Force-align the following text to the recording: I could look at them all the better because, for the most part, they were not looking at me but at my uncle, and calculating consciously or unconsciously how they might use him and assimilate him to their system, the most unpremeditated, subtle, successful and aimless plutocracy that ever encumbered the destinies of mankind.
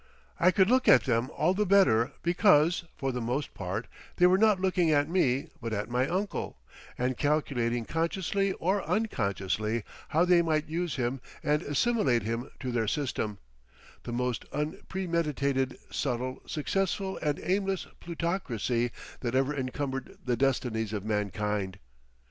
I 0.39 0.49
could 0.49 0.67
look 0.67 0.87
at 0.87 1.03
them 1.03 1.29
all 1.29 1.53
the 1.53 1.63
better 1.63 2.11
because, 2.23 2.85
for 2.97 3.11
the 3.11 3.21
most 3.21 3.53
part, 3.53 3.85
they 4.15 4.25
were 4.25 4.39
not 4.39 4.59
looking 4.59 4.89
at 4.89 5.07
me 5.07 5.49
but 5.61 5.73
at 5.73 5.91
my 5.91 6.07
uncle, 6.07 6.57
and 6.97 7.15
calculating 7.15 7.85
consciously 7.85 8.51
or 8.53 8.81
unconsciously 8.89 9.83
how 10.09 10.25
they 10.25 10.41
might 10.41 10.67
use 10.67 10.95
him 10.95 11.21
and 11.43 11.61
assimilate 11.61 12.23
him 12.23 12.49
to 12.61 12.71
their 12.71 12.87
system, 12.87 13.37
the 14.01 14.11
most 14.11 14.43
unpremeditated, 14.51 15.77
subtle, 15.91 16.41
successful 16.47 17.19
and 17.21 17.39
aimless 17.43 17.85
plutocracy 17.99 18.89
that 19.19 19.35
ever 19.35 19.55
encumbered 19.55 20.17
the 20.25 20.35
destinies 20.35 20.93
of 20.93 21.05
mankind. 21.05 21.77